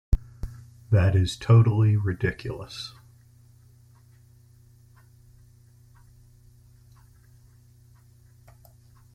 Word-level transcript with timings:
That 0.89 1.15
is 1.15 1.37
totally 1.37 1.95
ridiculous. 1.95 2.95